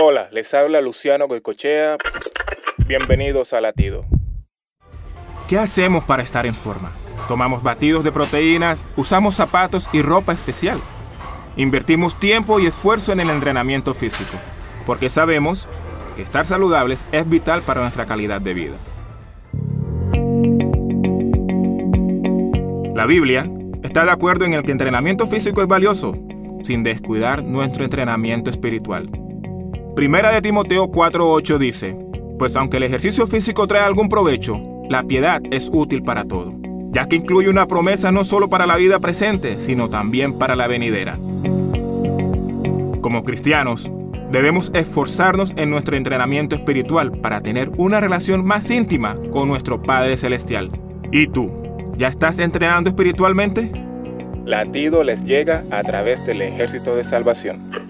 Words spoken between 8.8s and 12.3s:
usamos zapatos y ropa especial. Invertimos